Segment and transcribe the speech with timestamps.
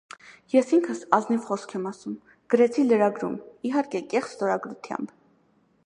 [0.51, 2.15] Ես ինքս, ազնիվ խոսք եմ ասում,
[2.55, 3.37] գրեցի լրագրում,
[3.71, 5.15] իհարկե, կեղծ ստորագրությամբ: